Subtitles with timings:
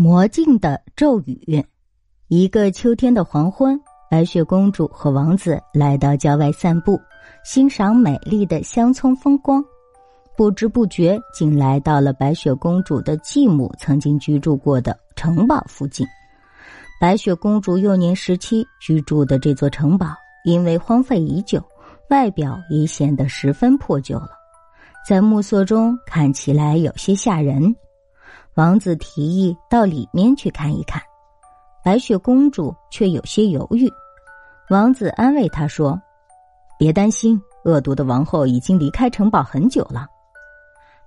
[0.00, 1.66] 魔镜的咒语。
[2.28, 3.76] 一个秋天的黄昏，
[4.08, 7.00] 白雪公主和王子来到郊外散步，
[7.44, 9.60] 欣赏美丽的乡村风光。
[10.36, 16.06] 不知不觉，竟来到了白雪公主的继母曾经居住过的城堡附近。
[17.00, 21.60] 白雪公主幼年时期居住的这座城堡，因为荒废已久，
[22.08, 24.30] 外表已显得十分破旧了，
[25.04, 27.74] 在暮色中看起来有些吓人。
[28.58, 31.00] 王子提议到里面去看一看，
[31.84, 33.88] 白雪公主却有些犹豫。
[34.68, 35.96] 王子安慰她说
[36.76, 40.08] ：“别担心，恶毒的王后已经离开城堡很久了。”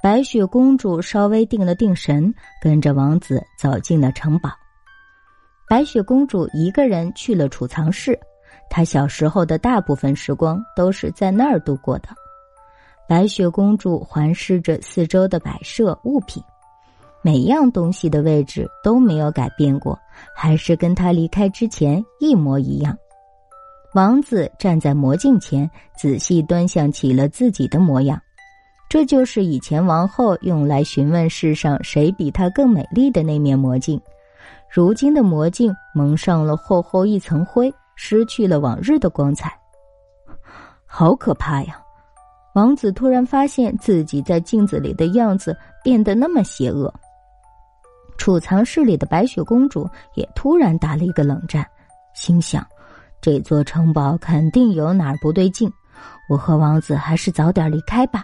[0.00, 4.48] 白雪公主稍微定了定神，跟着王子走进了城堡。
[5.68, 8.16] 白雪公主一个人去了储藏室，
[8.70, 12.08] 她小时候的大部分时光都是在那儿度过的。
[13.08, 16.40] 白雪公主环视着四周的摆设物品。
[17.22, 19.98] 每样东西的位置都没有改变过，
[20.34, 22.96] 还是跟他离开之前一模一样。
[23.94, 28.20] 王子站在魔镜前，仔细端详起了自己的模样。
[28.88, 34.00] 这就是以前王后用来询问世上谁比她更美丽的那面魔镜。
[34.68, 39.52] 如今的魔镜蒙上了厚厚一层灰，失去了往日的光彩。
[40.84, 41.78] 好可怕呀！
[42.54, 46.92] 王子突然发现自己在镜子里的样子变得那么邪恶。
[48.22, 49.84] 储藏室里的白雪公主
[50.14, 51.66] 也突然打了一个冷战，
[52.14, 52.64] 心想：
[53.20, 55.68] 这座城堡肯定有哪儿不对劲，
[56.28, 58.22] 我和王子还是早点离开吧。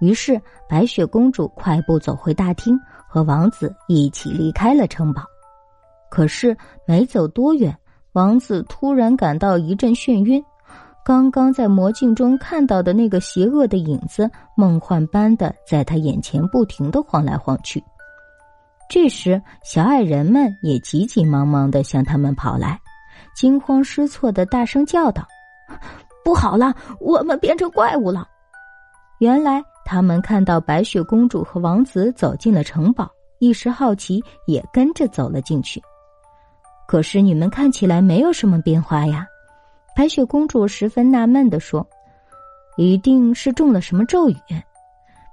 [0.00, 5.24] 于是，白雪公主快步走回大厅，和王子一起离开了城堡。
[6.08, 7.76] 可是，没走多远，
[8.12, 10.40] 王子突然感到一阵眩晕，
[11.04, 17.82] 刚刚在魔镜中看到的那个邪恶的影子，梦幻般的在他眼前不停的晃来晃去。
[18.88, 22.80] 这时，小矮人们也急急忙忙的向他们跑来，
[23.34, 25.26] 惊慌失措的大声叫道
[26.24, 28.26] ：“不好了，我们变成怪物了！”
[29.20, 33.10] 原来，他们看到白雪公主和王子走进了城堡，
[33.40, 35.82] 一时好奇，也跟着走了进去。
[36.86, 39.26] 可是，你们看起来没有什么变化呀？
[39.94, 41.86] 白雪公主十分纳闷的说
[42.78, 44.36] ：“一定是中了什么咒语。”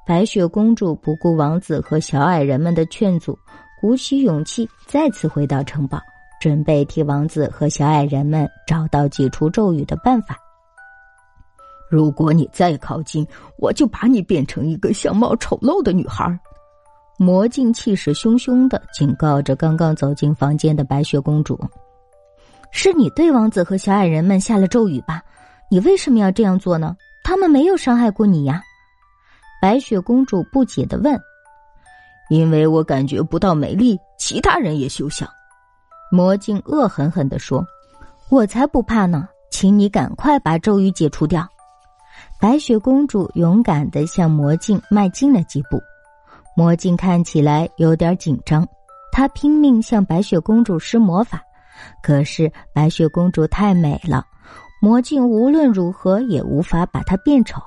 [0.06, 3.36] 白雪公主不顾王子和小矮人们的劝阻，
[3.82, 6.00] 鼓起勇气再次回到城堡，
[6.40, 10.38] 准备替王子和小矮人们找到解除咒语的办法。
[11.90, 13.26] 如果你再靠近，
[13.58, 16.40] 我就把你变成一个相貌丑陋的女孩。
[17.18, 21.60] 魔镜气势汹汹的警告着刚刚走进房间的白雪公主
[22.70, 25.24] ：“是你对王子和小矮人们下了咒语吧？
[25.72, 26.96] 你为什么要这样做呢？
[27.24, 28.62] 他们没有伤害过你呀。”
[29.66, 31.20] 白雪公主不解的问
[32.30, 35.28] ：“因为我感觉不到美丽，其他人也休想。”
[36.14, 37.66] 魔镜恶狠狠的说
[38.30, 41.50] ：“我才不怕呢，请你赶快把咒语解除掉。”
[42.40, 45.82] 白雪公主勇敢的向魔镜迈进了几步，
[46.56, 48.68] 魔镜看起来有点紧张，
[49.12, 51.42] 他拼命向白雪公主施魔法，
[52.04, 54.24] 可是白雪公主太美了，
[54.80, 57.60] 魔镜无论如何也无法把她变丑。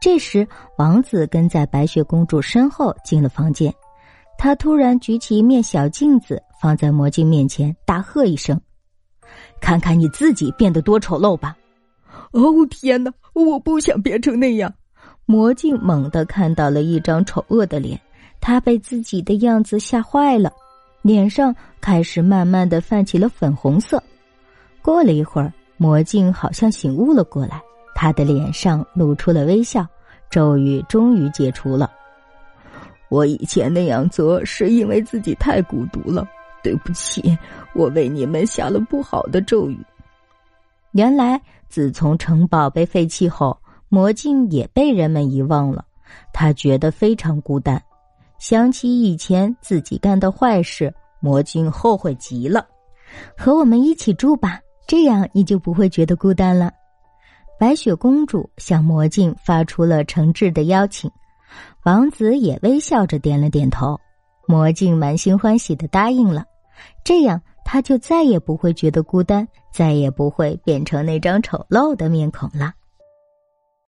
[0.00, 3.72] 这时，王子跟在白雪公主身后进了房间。
[4.36, 8.60] 他突然举起一面小镜子，放在魔镜面前，大喝一声
[9.60, 11.56] ：“看看你自己变得多丑陋吧！”
[12.30, 14.72] 哦天哪，我不想变成那样！
[15.26, 18.00] 魔镜猛地看到了一张丑恶的脸，
[18.40, 20.52] 他被自己的样子吓坏了，
[21.02, 24.00] 脸上开始慢慢的泛起了粉红色。
[24.80, 27.60] 过了一会儿，魔镜好像醒悟了过来。
[28.00, 29.84] 他的脸上露出了微笑，
[30.30, 31.90] 咒语终于解除了。
[33.08, 36.24] 我以前那样做是因为自己太孤独了，
[36.62, 37.36] 对不起，
[37.74, 39.84] 我为你们下了不好的咒语。
[40.92, 45.84] 原来，自从城堡被废弃后，魔镜也被人们遗忘了。
[46.32, 47.82] 他觉得非常孤单，
[48.38, 52.64] 想起以前自己干的坏事，魔镜后悔极了。
[53.36, 56.72] 和我们一起住吧，这样你就不会觉得孤单了。
[57.58, 61.10] 白雪公主向魔镜发出了诚挚的邀请，
[61.84, 63.98] 王子也微笑着点了点头。
[64.46, 66.44] 魔镜满心欢喜的答应了，
[67.02, 72.72] 这样他就再也不会觉得孤单，再也不会变成那张丑陋的面孔了。